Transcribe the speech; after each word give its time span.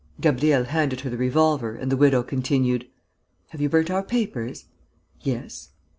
Gabriel 0.19 0.63
handed 0.63 1.01
her 1.01 1.11
the 1.11 1.15
revolver 1.17 1.75
and 1.75 1.91
the 1.91 1.95
widow 1.95 2.23
continued: 2.23 2.87
"Have 3.49 3.61
you 3.61 3.69
burnt 3.69 3.91
our 3.91 4.01
papers?" 4.01 4.65
"Yes." 5.21 5.69